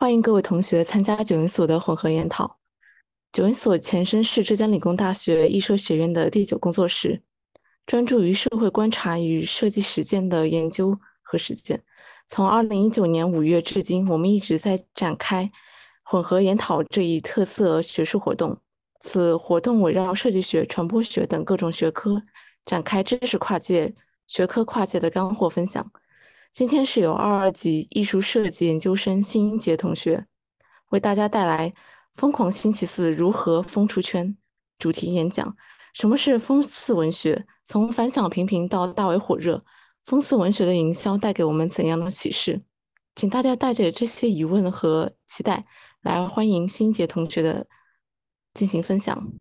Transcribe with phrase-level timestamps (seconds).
[0.00, 2.60] 欢迎各位同学参加九云所的混合研讨。
[3.32, 7.20] 九云所前身是浙江理工大学艺术学院的第九工作室，
[7.84, 11.82] 专注于社会观察与设计实践的研究和实践。
[12.28, 15.50] 从二零一九年五月至今，我们一直在展开
[16.04, 18.56] 混合研讨这一特色学术活动。
[19.00, 22.22] 此活动围绕设计学、传播学等各种学科，
[22.64, 23.92] 展开知识跨界、
[24.28, 25.84] 学科跨界的干货分享。
[26.52, 30.26] 今天是由二二级艺术设计研究生辛英杰同学
[30.90, 31.70] 为大家带来
[32.14, 34.26] 《疯狂星期四如何疯出圈》
[34.78, 35.56] 主题演讲。
[35.94, 37.46] 什么是疯四文学？
[37.66, 39.62] 从反响平平到大为火热，
[40.04, 42.62] 疯四文学的营销带给我们怎样的启示？
[43.14, 45.64] 请大家带着这些疑问和期待
[46.02, 47.66] 来欢迎辛杰同学的
[48.54, 49.32] 进行分享。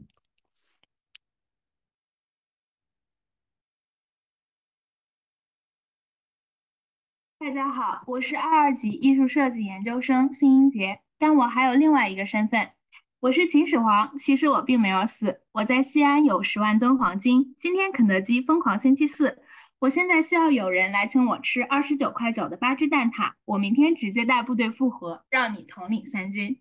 [7.40, 12.72] 大家好，我是二二级艺术设计研究生辛英杰，但我还有另外一个身份，
[13.20, 14.18] 我是秦始皇。
[14.18, 17.54] 其实我并没有死，我在西安有十万吨黄金。
[17.56, 19.38] 今天肯德基疯狂星期四，
[19.78, 26.60] 我现在需要有人来请我吃二十九块九的八只蛋挞，我明天直接带部队复活，让你统领三军。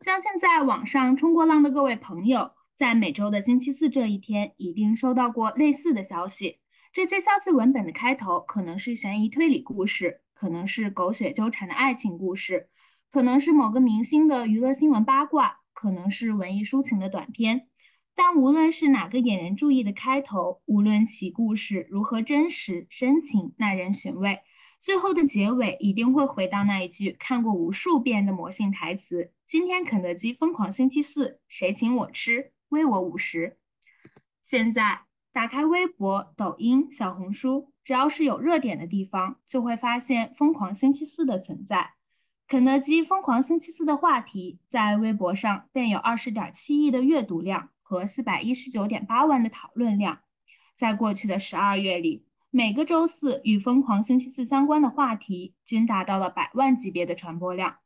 [0.00, 6.60] 相信在网上冲过浪的各位朋友，在每周的星期四这一天，一定收到过类似的消息。
[6.98, 12.70] 这些消息文本的开头可能是悬疑推理故事，可能是狗血纠缠的爱情故事，
[13.12, 17.68] 可能是某个明星的娱乐新闻八卦，可能是文艺抒情的短篇。
[18.16, 24.40] 但无论是哪个引人注意的开头，无论其故事如何真实、深情、耐人寻味，
[24.80, 32.50] 最后的结尾一定会回到那一句看过无数遍的魔性台词：“今天肯德基疯狂星期四，谁请我吃？
[32.70, 33.56] 微我五十。”
[34.42, 35.02] 现在。
[35.32, 41.94] 打开微博、抖音、小红书，只要是有热点的地方，就会发现“疯狂星期四”的存在。
[42.48, 50.20] 肯德基“疯狂星期四”的话题在微博上便有二十点七亿的阅读量和四百一十九点八万的讨论量。
[50.74, 57.76] 在过去的十二月里，每个周四与“疯狂星期四”相关的话题均达到了百万级别的传播量。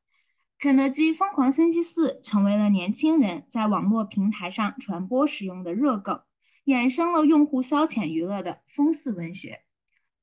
[0.58, 6.20] 肯德基“疯狂星期四”成为了年轻人在网络平台上传播使用的热梗。
[6.65, 9.62] 衍生了用户消遣娱乐的疯四文学。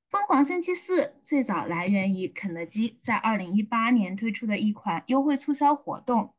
[0.09, 6.33] 疯狂星期四最早来源于肯德基在二零一八年推出的一款优惠促销活动，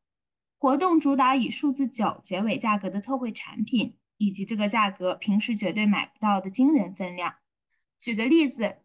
[0.59, 7.35] 活动主打以数字九结尾价格的特惠产品，以及这个价格平时绝对买不到的惊人分量。
[7.99, 8.79] 举个例子，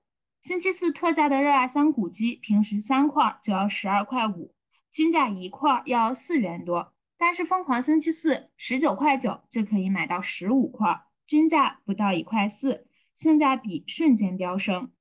[0.43, 4.53] 星期四特价的热辣香骨鸡，平时三块就要十二块五，
[4.91, 6.93] 均价一块要四元多。
[7.17, 14.91] 但是疯狂星期四十九块九就可以买到十五块，均价不到一块四，性价比瞬间飙升。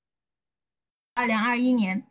[1.15, 2.07] 二零二一年，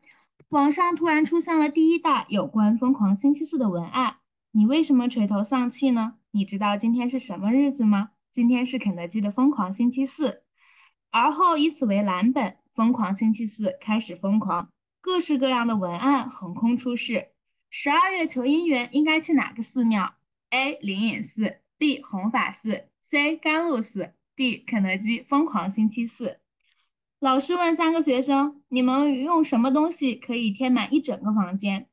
[0.50, 4.18] 网上突然出现了第一大有关疯狂星期四的文案，
[4.52, 6.16] 你为什么垂头丧气呢？
[6.32, 8.12] 你知道今天是什么日子吗？
[8.32, 10.44] 今天是肯德基的疯狂星期四。
[11.12, 14.70] 而后以此为蓝本，疯狂星期四开始疯狂，
[15.02, 17.30] 各式各样的文案横空出世。
[17.70, 20.16] 十二月求姻缘应该去哪个寺庙
[20.50, 20.80] ？A.
[20.82, 22.02] 灵隐寺 B.
[22.02, 23.36] 弘法寺 C.
[23.36, 24.58] 甘露寺 D.
[24.66, 26.40] 肯德基疯狂星期四。
[27.20, 31.90] 老师问三个学生：“你们用什么东西可以填满一整个房间？”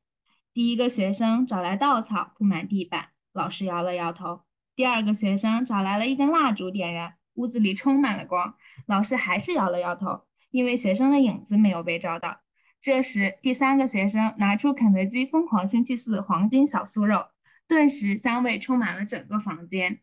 [0.53, 4.43] 第一个学生找来稻草铺满地板，老师摇了摇头。
[4.73, 8.55] 第二个学生找来了一根蜡烛点燃，屋子里充满了光，
[8.87, 12.39] 老师还是摇了摇头，因为学生的影子没有被照到。
[12.81, 17.25] 这时，第三个学生拿出肯德基疯狂星期四黄金小酥肉，
[17.67, 19.99] 顿时香味充满了整个房间。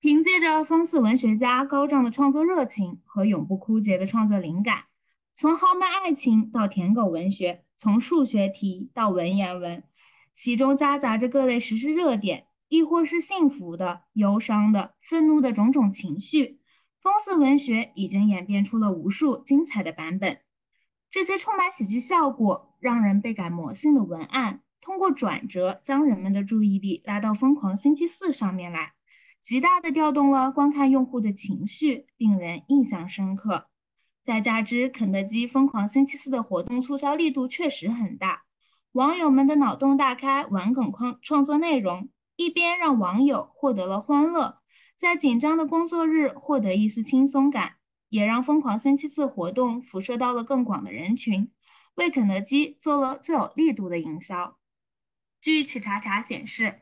[0.00, 4.84] 凭借着风四文学家高涨的创作热情和永不枯竭的创作灵感，
[5.34, 9.82] 从豪门爱情到舔狗文学，从数学题到文言文，
[10.32, 16.60] 其中夹杂着各类时事热点，亦或是幸福的、忧伤的、愤怒的种种情绪，
[17.02, 20.38] 风四文学已经演变出了无数精彩的版本。
[21.10, 28.92] 这些充满喜剧效果、让人倍感魔性的文案，通过转折将人们的注意力拉到《疯狂星期四》上面来，
[29.48, 33.68] 极大的调动了观看用户的情绪，令人印象深刻。
[34.22, 38.42] 再加之肯德基《疯狂星期四》的活动促销力度确实很大，
[38.92, 44.58] 网友们的脑洞大开、玩梗创创作内容，一边让网友获得了欢乐，
[44.98, 47.76] 在紧张的工作日获得一丝轻松感。
[48.10, 51.50] 也让疯狂星期四活动辐射到了更广的人群，
[51.94, 54.58] 为肯德基做了最有力度的营销。
[55.40, 56.80] 据企查查显示，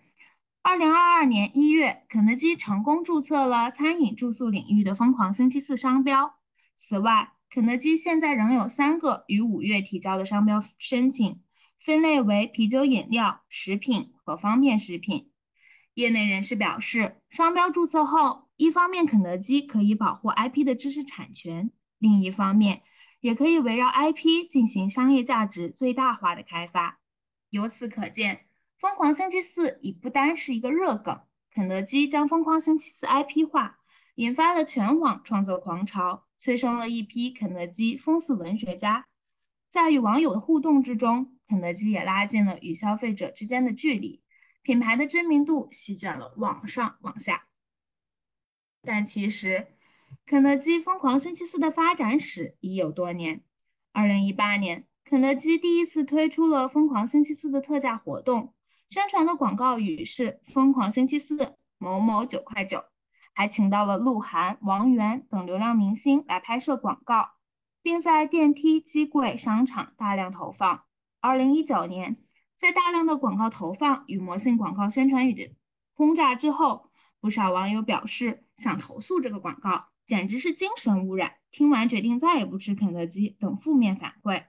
[0.68, 6.40] 二零二二年一月，肯德基成功注册了餐饮住宿领域的疯狂星期四商标。
[6.74, 11.40] 此外，肯德基现在仍有三个于五月提交的商标申请，
[11.78, 15.30] 分类为啤酒饮料、食品和方便食品。
[15.94, 21.70] 业内人士表示，商标注册后，一方面肯德基可以保护 IP 的知识产权，
[22.00, 22.82] 另一方面
[23.20, 26.98] 也可以围绕 IP 进行商业价值最大化的开发。
[27.50, 28.45] 由此可见，
[28.78, 31.20] 疯狂星期四已不单是一个热梗，
[31.50, 33.78] 肯德基将疯狂星期四 IP 化，
[34.16, 39.06] 引发了全网创作狂潮，催生了一批肯德基疯四文学家。
[39.70, 44.22] 在与网友的互动之中，肯德基也拉近了与消费者之间的距离。
[44.62, 47.46] 品牌的知名度席卷了网上网下，
[48.82, 49.68] 但其实，
[50.26, 53.42] 肯德基疯狂星期四的发展史已有多年。
[53.92, 58.52] 二零一八年，肯德基第一次推出了疯狂星期四的特价活动，
[58.88, 62.84] 宣传的广告语是“疯狂星期四，某某九块九”，
[63.34, 67.30] 还请到了鹿晗、王源等流量明星来拍摄广告，
[67.82, 70.84] 并在电梯、机柜、商场大量投放。
[71.20, 72.18] 二零一九年。
[72.58, 75.54] 在大量的广告投放与魔性广告宣传语的
[75.92, 76.90] 轰炸之后，
[77.20, 81.34] 不少网友表示想投诉这个广告，简直是精神污染。
[81.50, 84.44] 听完决定再也不吃肯德基等负面反馈。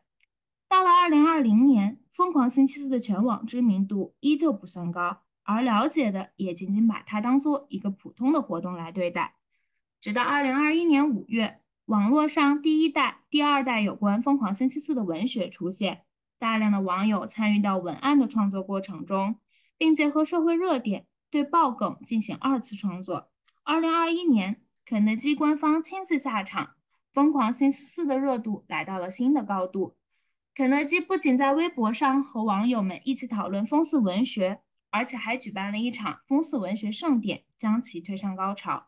[0.70, 9.36] 到了二零二零年，疯狂星期四的全网知名度依旧不算高，而了解的也仅仅把它当做一个普通的活动来对待。
[10.00, 16.02] 直到二零二一年五月，网络上第一代、第二代有关疯狂星期四的文学出现。
[16.40, 19.36] 大量的网友参与到文案的创作过程中，
[19.78, 23.30] 并结合社会热点对爆梗进行二次创作。
[23.64, 26.66] 二零二一年，肯德基官方亲自下场，
[27.14, 29.97] 《疯狂星期四》的热度来到了新的高度。
[30.58, 34.60] 肯德基不仅在微博上和网友们一起讨论风四文学，
[34.90, 38.88] 而且还举办了一场风四文学盛典，将其推上高潮。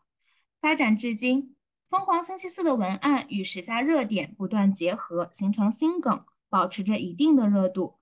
[0.60, 1.42] 发展至今，
[1.88, 6.24] 《疯狂星期四》的文案与时下热点不断结合，形成新梗。
[6.48, 8.00] 保持着一定的热度。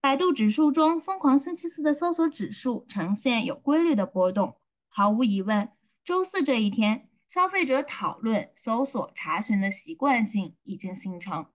[0.00, 4.56] 百度指数中，疯狂星期四的搜索指数呈现有规律的波动。
[4.88, 5.68] 毫无疑问，
[6.04, 11.46] 周四这一天，消费者讨论、搜索、查询的习惯性已经形成。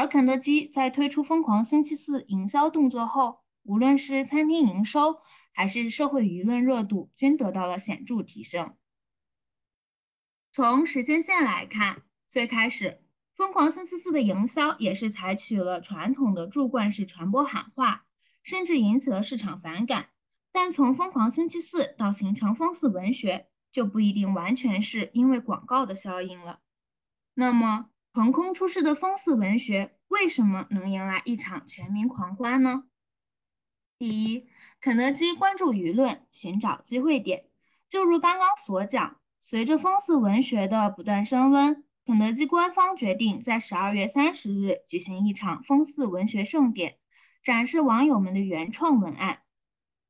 [0.00, 5.18] 而肯德基在推出疯狂星期四营销动作后，无论是餐厅营收
[5.52, 8.74] 还是社会舆论热度，均得到了显著提升。
[10.52, 13.02] 从时间线来看，最开始。
[13.34, 18.06] 疯狂星期四的营销也是采取了传统的柱冠式传播喊话，
[18.42, 20.08] 甚至引起了市场反感。
[20.50, 26.60] 但从疯狂星期四到形成疯四文学，就不一定完全是因为广告的效应了。
[27.34, 32.86] 那么，横空出世的风四文学为什么能迎来一场全民狂欢呢？
[33.98, 34.48] 第一，
[34.80, 37.44] 肯德基关注舆论，寻找机会点。
[37.88, 41.84] 就如刚刚所讲，随着风四文学的不断升温。
[42.04, 46.96] 肯德基官方决定在十二月三十日举行一场风四文学盛典，
[47.44, 49.42] 展示网友们的原创文案。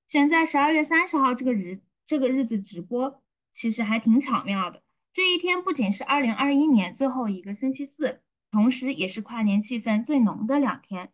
[0.09, 4.83] 选在十二月三十号这个日这个日子直播，其实还挺巧妙的。
[5.21, 11.13] 这一天不仅是二零二一年最后一个星期四，同时也是跨年气氛最浓的两天。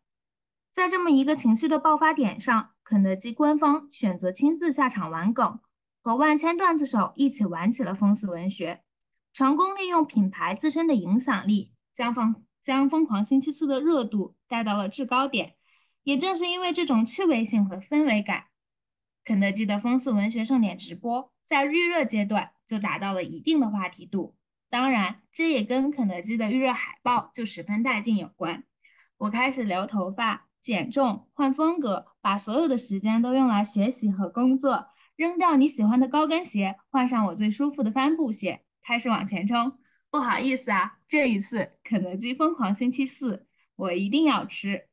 [0.73, 5.59] 在这么一个情绪的爆发点上，肯德基官方选择亲自下场玩梗，
[6.01, 8.85] 和万千段子手一起玩起了疯四文学。
[9.33, 15.57] 成功利用品牌自身的影响力，将疯将疯狂星期四的热度带到了制高点。
[16.05, 18.45] 也正是因为这种趣味性和氛围感，
[19.25, 24.35] 肯德基的疯四文学盛典直播在预热阶段就达到了一定的话题度。
[24.69, 28.65] 当然，这也跟肯德基的预热海报就十分带劲有关。
[29.19, 38.65] 我开始留头发、减重、换风格，把所有的时间都用来学习和工作，扔掉你喜欢的高跟鞋，换上我最舒服的帆布鞋。
[38.83, 39.79] 开始往前冲，
[40.11, 43.47] 不好意思啊，这一次肯德基疯狂星期四
[43.77, 44.89] 我一定要吃。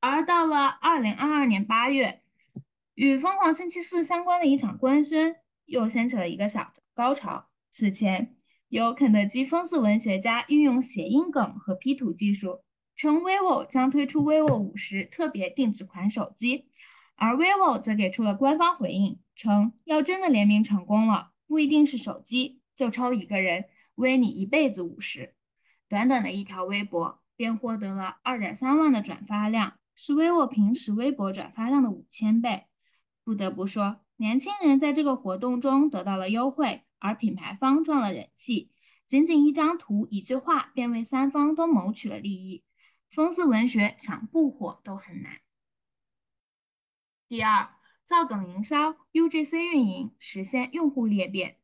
[0.00, 2.22] 而到了二零二二年八月，
[2.94, 5.36] 与疯狂星期四相关的一场官宣
[5.70, 7.46] 又掀起了一个小的高潮。
[7.70, 8.34] 此前，
[8.68, 12.64] 有肯德基疯四文学家运用谐音梗和 P 图技术，
[12.96, 16.66] 称 vivo 将推出 vivo 五十特别定制款手机，
[17.14, 22.60] 而 vivo 则给出了官方回应，称要真的联名成功了，不一定是手机。
[22.74, 25.34] 就抽一个人，威你一辈子五十。
[25.88, 32.64] 短短的一条微博，便获得了二点三万的转发量，是 vivo 平时微博转发量的五千倍。
[33.22, 38.70] 不得不说，年轻人在这个活动中得到了优惠，而品牌方赚了人气。
[39.06, 42.62] 仅仅一张图、一句话，便为三方都谋取了利益。
[43.10, 45.40] 风四文学想不火都很难。
[47.30, 47.70] 第二，
[48.04, 51.56] 造梗营销，UGC 运营，实现用户裂变。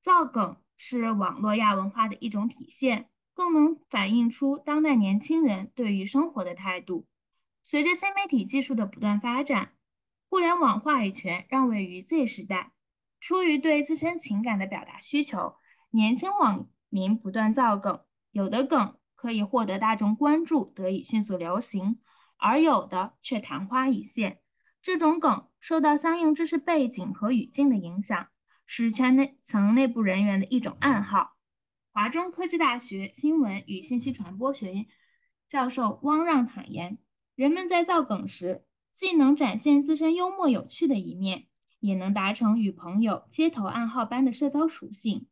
[0.00, 7.08] 造梗是网络亚文化的一种体现，更能反映出当代年轻人对于生活的态度。
[7.64, 9.72] 随着新媒体技术的不断发展，
[10.30, 12.70] 互联网话语权让位于 Z 时代。
[13.18, 15.56] 出于对自身情感的表达需求，
[15.90, 21.98] 年轻网民不断造梗，有的梗可以获得大众关注，得以迅速流行，
[22.36, 24.40] 而有的却昙花一现。
[24.80, 28.28] 这种梗受到相应知识背景和语境的影响，
[28.64, 31.32] 是圈内层内部人员的一种暗号。
[31.90, 34.86] 华中科技大学新闻与信息传播学院
[35.48, 36.98] 教授汪让坦言。
[37.34, 38.64] 人们在造梗时，
[39.00, 41.46] 既能展现自身幽默有趣的一面，
[41.78, 45.26] 也能达成与朋友街头暗号般的社交属性。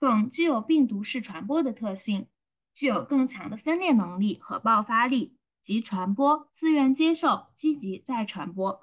[0.00, 2.26] 梗具有病毒式传播的特性，
[2.74, 8.80] 具有更强的分裂能力和爆发力，即传播、自愿接受、积极再传播。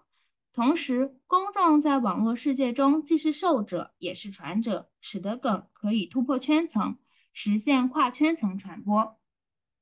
[0.54, 6.98] 同时，公众在网络世界中既是受者也是传者，使得梗可以突破圈层，
[7.34, 9.20] 实现跨圈层传播。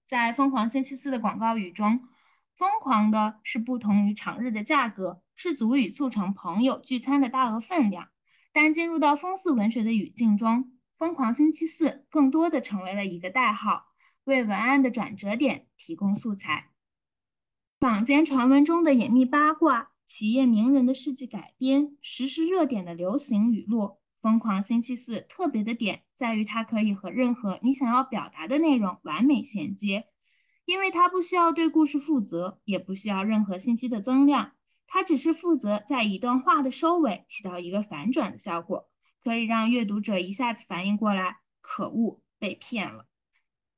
[0.08, 2.02] 在《疯狂星期四》的广告语中。
[2.60, 8.10] 疯狂的是不同于常日的价格，是足以促成朋友聚餐的大额分量。
[8.52, 13.86] 但进入到风四文学的语境中，疯狂星期四更多的成为了一个代号，
[14.26, 16.72] 为文案的转折点提供素材。
[17.80, 30.08] 坊间传闻中的隐秘八卦、企业名人的事迹改编、实时热点的流行语录，疯狂星期四特别的点在于它可以和任何你想要表达的内容完美衔接。
[30.70, 34.52] 因为它不需要对故事负责，也不需要任何信息的增量，
[34.86, 38.88] 它只是负责在一段话的收尾起到一个反转的效果，
[39.24, 43.08] 可以让阅读者一下子反应过来，可恶，被骗了。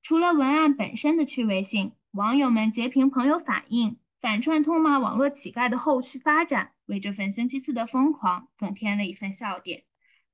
[0.03, 9.83] 除了文案本身的趣味性，网友们截屏朋友反应、反串痛骂网络乞丐的后续发展，为这份星期四的疯狂更添了一份笑点。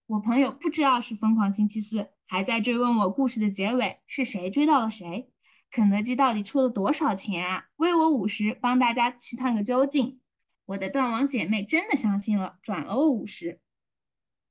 [0.08, 5.30] 我朋友不知道是疯狂星期四，还在追问我故事的结尾是谁追到了谁。
[5.70, 7.66] 肯德基到底出了多少钱啊？
[7.76, 10.20] 微我五十，帮大家去探个究竟。
[10.66, 13.60] 我的断网姐妹真的相信了，转了我五十。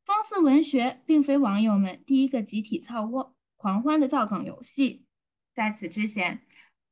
[0.05, 5.05] 方四文学并非网友们第一个集体操过狂欢的造梗游戏，
[5.53, 6.43] 在此之前，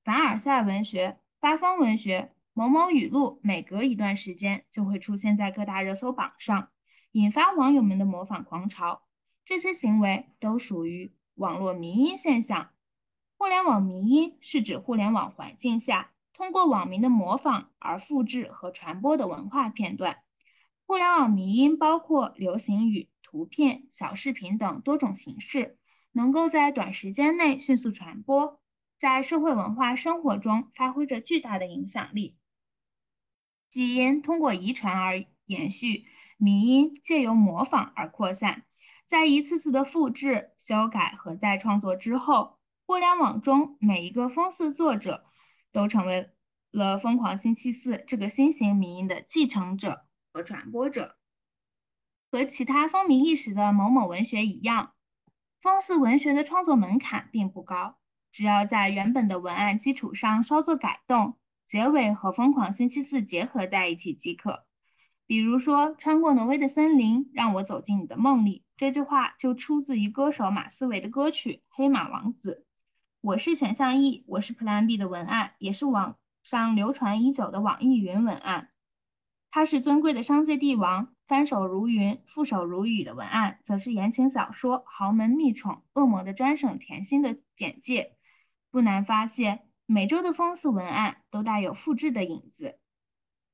[0.03, 6.71] 凡尔赛文学、发疯文学、某某语录，每隔一段时间就会出现在各大热搜榜上，
[7.13, 9.03] 引发网友们的模仿狂潮。
[9.45, 12.71] 这些行为都属于网络迷因现象。
[13.45, 20.21] 互联网迷因是指互联网环境下通过网民的模仿而复制和传播的文化片段。
[20.87, 25.77] 互联网迷因包括流行语、图片、小视频等多种形式，
[26.13, 28.59] 能够在短时间内迅速传播，
[28.99, 32.39] 在社会文化生活中发挥着巨大的影响力。
[33.69, 36.07] 基因通过遗传而延续，
[36.39, 38.63] 迷因借由模仿而扩散。
[39.05, 42.57] 在一次次的复制、修改和再创作之后。
[42.87, 45.25] 互联网中每一个疯四作者，
[45.73, 46.31] 都成为
[46.71, 51.17] 了疯狂星期四这个新型迷因的继承者和传播者。
[52.31, 54.93] 和其他风靡一时的某某文学一样，
[55.63, 57.97] 疯四文学的创作门槛并不高，
[58.31, 64.67] 只要在原本的文案基础上稍作改动，结尾和疯狂星期四结合在一起即可。
[65.27, 72.64] 比如说，穿过挪威的森林，让我走进你的梦里，这句话就出自于歌手马思唯的歌曲《黑马王子》。
[73.25, 78.69] 我是选项 E，我是 Plan B 的文案，也是网上流传已久的网易云文案。
[79.51, 88.19] 它是尊贵的商界帝王，翻手如云，覆手如雨的文案，则是言情小说《豪门秘宠》恶魔的专省甜心的简介。
[88.71, 92.79] 不难发现，每周的风四文案都带有复制的影子。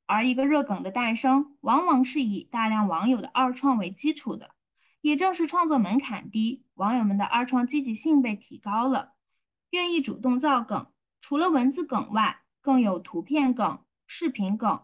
[0.07, 4.57] 而一个热梗的诞生，往往是以大量网友的二创为基础的。
[5.01, 9.13] 也正是创作门槛低，网友们的二创积极性被提高了。
[9.71, 10.87] 愿意主动造梗，
[11.21, 14.83] 除了文字梗外，更有图片梗、视频梗。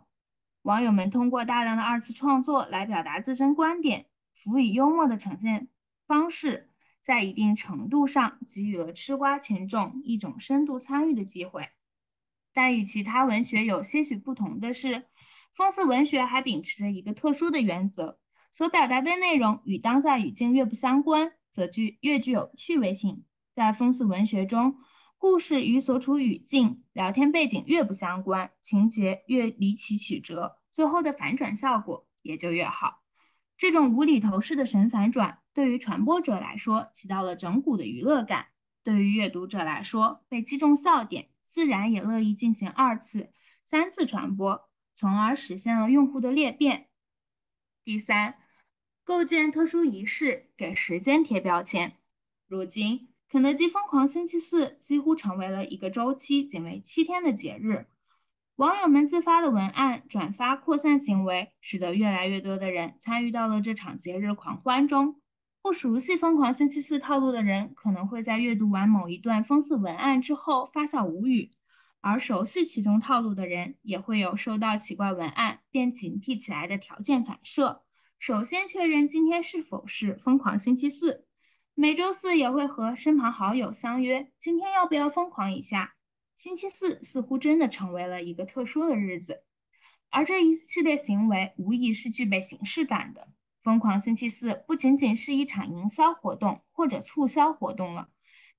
[0.62, 5.68] 网友们通过大量的二次创作来表达自身观点，辅以幽默的呈现
[6.06, 6.70] 方式，
[7.02, 11.68] 在一定程度上给予了吃瓜群众一种深度参与的机会。
[12.52, 15.06] 但与其他文学有些许不同的是，
[15.54, 18.18] 讽刺文学还秉持着一个特殊的原则：
[18.50, 23.24] 所表达的内容与当下语境越不相关，则具越具有趣味性。
[23.56, 24.76] 在讽刺文学中，
[25.16, 33.02] 故事与所处语境、聊天背景越不相关，情节越离奇曲折，最后的反转效果也就越好。
[33.56, 38.48] 这种无厘头式的神反转，对于传播者来说起到了整蛊的娱乐感；
[38.84, 43.32] 对于阅读者来说，被击中笑点，自然也乐意进行二次、
[43.64, 46.88] 三次传播，从而实现了用户的裂变。
[47.82, 48.36] 第三，
[49.02, 51.96] 构建特殊仪式，给时间贴标签。
[52.46, 53.08] 如今。
[53.28, 57.86] 肯德基疯狂星期四几乎成为了一个周期仅为七天的节日。
[58.54, 65.20] 网友们自发的文案转发扩散行为，使得越来越多的人参与到了这场节日狂欢中。
[65.60, 71.50] 不熟悉《疯狂星期四》套路的人，可能会在阅读完某一段讽刺文案之后发笑无语；
[72.00, 77.82] 而熟悉其中套路的人，也会有收到奇怪文案便警惕起来的条件反射。
[78.18, 81.25] 首先确认今天是否是疯狂星期四，
[81.78, 85.92] 每周四也会和身旁好友相约，今天要不要疯狂一下？
[86.34, 89.42] 星期四似乎真的成为了一个特殊的日子，
[90.08, 93.28] 而这一系列行为无疑是具备形式感的。
[93.62, 98.08] 疯狂星期四不仅仅是一场营销活动或者促销活动了，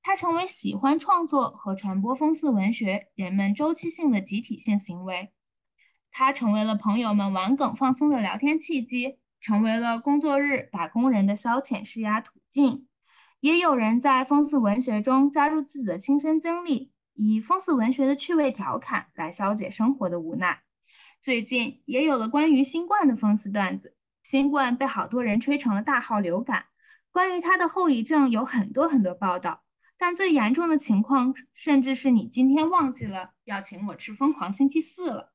[0.04, 5.32] 它成为喜欢创作和传播讽刺文学人们周期性的集体性行为。
[6.12, 12.87] 它成为了朋友们玩梗放松的聊天契机，成为了工作日打工人的消遣释压途径。
[13.40, 20.64] 也有人在讽刺文学中加入自己的亲身经历，以讽刺文学的趣味调侃来消解生活的无奈。
[21.22, 23.96] 最近也有了关于新冠的讽刺段子。
[24.24, 26.66] 新冠被好多人吹成了大号流感，
[27.12, 29.64] 关于它的后遗症有很多很多报道，
[29.98, 35.32] 但最严重的情况甚至是你今天忘记了要请我吃疯狂星期四了。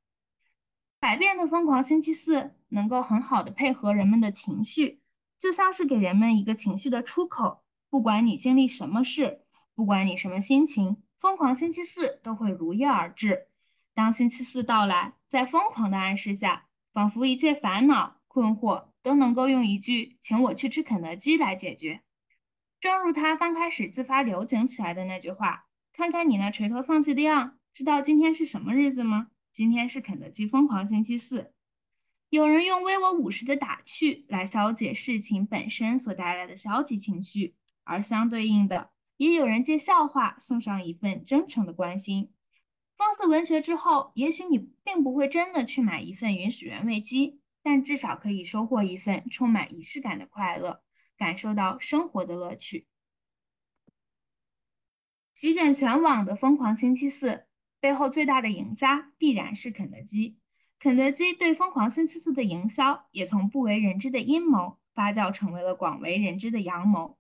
[1.00, 5.00] 百变的疯狂星期四能够很好的配合人们的情绪，
[5.38, 7.61] 就像是给人们一个情绪的出口。
[7.92, 9.42] 不管你经历什么事，
[9.74, 13.48] 不管你什么心情，疯狂星期四都会如约而至。
[13.92, 18.16] 当星期四到来，在疯狂的暗示下，仿佛一切烦恼。
[18.26, 22.00] 困惑都能够用一句“请我去吃肯德基”来解决。
[22.80, 29.28] 正如他刚开始自发流行起来的那句话：“看看你那垂头丧气的样，知道今天是什么日子吗？
[29.52, 31.52] 今天是肯德基疯狂星期四。”
[32.30, 42.32] 有人用“微我五十”的打趣来消解事情本身所带来的消极情绪，而相对应的，也有人借笑话送上一份真诚的关心。
[42.96, 47.40] 放肆文学之后，也许你并不会真的去买一份原始原味鸡。
[47.64, 50.82] 但至少可以收获一份充满仪式感的快乐，
[51.16, 52.88] 感受到生活的乐趣。
[55.32, 57.46] 席卷全网的疯狂星期四
[57.78, 60.40] 背后最大的赢家必然是肯德基。
[60.80, 67.16] 肯德基对疯狂星期四的营销也从不为人知的阴谋发酵成为了广为人知的阳谋。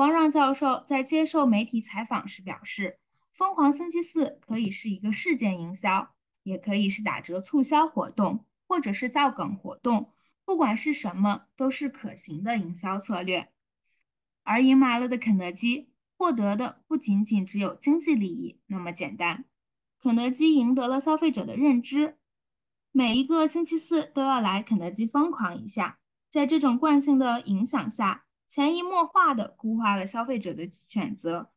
[0.00, 2.98] 王让教授在接受媒体采访时表示，
[3.30, 8.46] 疯狂星期四可以是一个事件营销，也可以是打折促销活动。
[8.66, 10.12] 或者是造梗活动，
[10.44, 13.48] 不管是什么，都是可行的营销策略。
[14.44, 19.44] 而赢麻了的肯德基获得的不仅仅只有经济利益那么简单，
[20.00, 22.16] 肯德基赢得了消费者的认知，
[22.92, 25.98] 每一个星期四都要来肯德基疯狂一下。
[26.30, 31.52] 在这种惯性的影响下，潜移默化的固化了消费者的选择。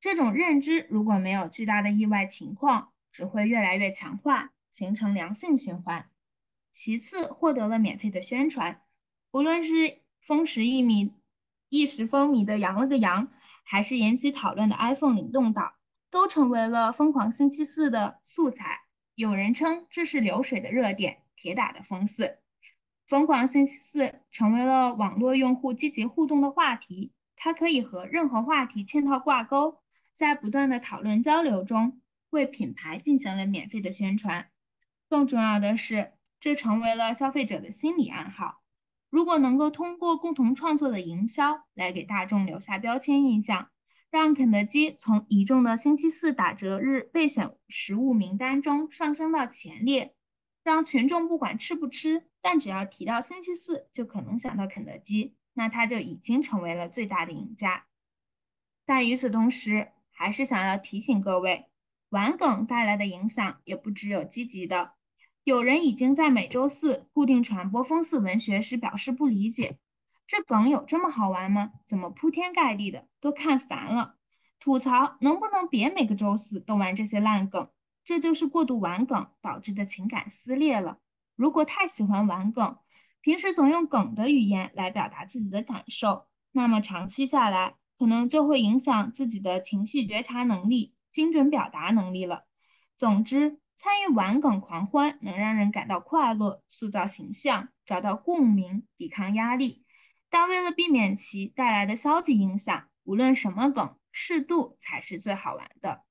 [0.00, 6.08] 这种认知如果没有巨大的意外情况，只会越来越强化，形成良性循环。
[6.72, 8.80] 其次，获得了免费的宣传，
[9.32, 11.12] 无论是风时一米
[11.68, 13.28] 一时风靡的“羊了个羊”，
[13.62, 15.74] 还是引起讨论的 iPhone 灵动岛，
[16.10, 18.84] 都成为了疯狂星期四的素材。
[19.14, 22.39] 有人称这是流水的热点，铁打的风四。
[23.10, 29.80] 疯狂星期四成为了网络用户积极互动的话题，它可以和任何话题嵌套挂钩，
[30.14, 34.46] 在不断的讨论交流中，为品牌进行了免费的宣传。
[35.08, 36.12] 更重要的是。
[36.42, 38.62] 这成为了消费者的心理暗号。
[39.10, 43.68] 如果能够通过共同创作的营销来给大众留下标签印象，
[44.10, 50.14] 让肯德基从一众的星期四打折日备选食物名单中上升到前列，
[50.62, 57.86] 让群众不管吃不吃，但只要提到星期四就可能想到肯德基，那他就已经成为了最大的赢家。
[58.84, 61.66] 但与此同时，还是想要提醒各位，
[62.10, 64.92] 玩梗带来的影响也不只有积极的。
[65.44, 69.78] 有人已经在每周四固定传播讽刺文学时表示不理解，
[70.26, 71.72] 这梗有这么好玩吗？
[71.86, 74.16] 怎么铺天盖地的都看烦了？
[74.58, 77.70] 吐槽能不能别每个周四都玩这些烂梗？
[78.10, 80.98] 这就是过度玩梗导致的情感撕裂了。
[81.36, 82.76] 如果太喜欢玩梗，
[83.20, 92.46] 平时总用梗的语言来表达自己的感受，那么长期下来可能就会影响自己的情绪觉察能力、精准表达能力了。
[92.98, 93.60] 总之。
[93.82, 99.86] 参与玩梗狂欢能让人感到快乐，塑造形象，找到共鸣，抵抗压力。
[100.28, 106.02] 但为了避免其带来的消极影响，无论什么梗，适度才是最好玩的。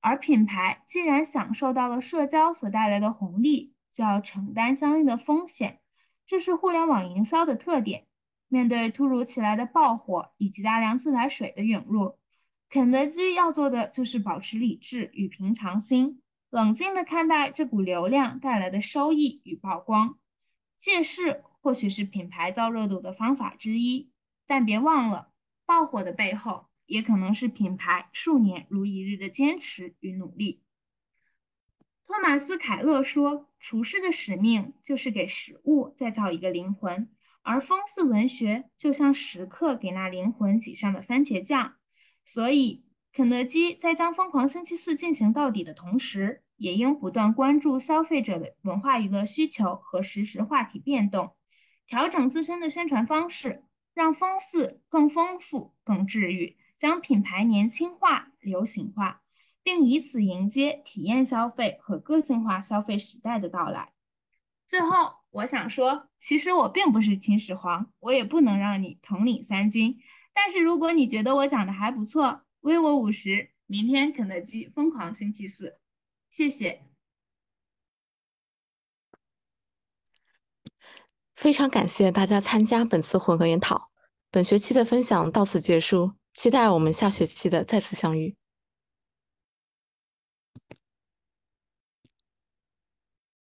[0.00, 5.80] 而品牌既然享受到了社交所带来的红利，就要承担相应的风险，
[6.26, 8.06] 这是互联网营销的特点。
[8.48, 12.18] 面对突如其来的爆火以及大量自来水的涌入，
[12.68, 16.20] 肯德基要做的就是保持理智与平常心。
[16.50, 20.18] 冷静地看待这股流量带来的收益与曝光。
[20.78, 24.10] 借势或许是品牌造热度的方法之一，
[24.46, 25.30] 但别忘了，
[25.66, 30.60] 爆火的背后也可能是品牌数年如一日的坚持与努力。
[32.04, 37.08] 托马斯·凯勒说：“厨师的使命就是给食物再造一个灵魂，
[37.42, 41.76] 而风四文学就像时刻给那灵魂挤上的番茄酱。”
[42.26, 51.36] 所以，肯德基在将《疯狂星期四》进行到底的同时，也应不断关注消费者的文化娱乐需求和实时话题变动，
[51.86, 53.62] 调整自身的宣传方式，
[53.94, 59.20] 让风四更丰富、更治愈，将品牌年轻化、流行化。
[59.62, 63.92] 并以此迎接体验消费和个性化消费时代的到来。
[64.66, 69.98] 最后，我想说，其实我并不是秦始皇，我也不能让你统领三军。
[70.32, 75.78] 但是，如果你觉得我讲的还不错，微我五十，明天肯德基疯狂星期四。
[76.30, 76.80] 谢谢。
[81.34, 83.90] 非常感谢大家参加本次混合研讨。
[84.30, 88.36] 本学期的分享到此结束，期待我们下学期的再次相遇。